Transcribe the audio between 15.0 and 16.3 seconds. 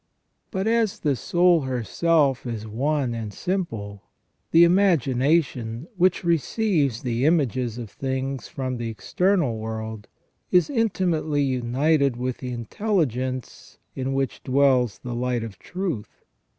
light of truth.